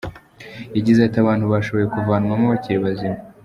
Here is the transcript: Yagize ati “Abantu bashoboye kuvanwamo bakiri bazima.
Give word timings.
Yagize 0.75 0.99
ati 1.03 1.17
“Abantu 1.19 1.45
bashoboye 1.53 1.85
kuvanwamo 1.93 2.45
bakiri 2.51 2.79
bazima. 2.85 3.19